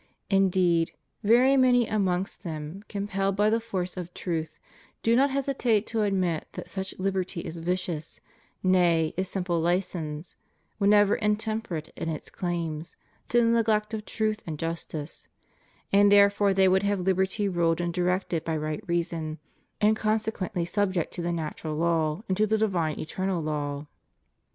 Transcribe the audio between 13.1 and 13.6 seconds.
to the